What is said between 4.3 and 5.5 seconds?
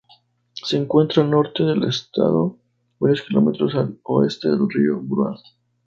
del río Broad.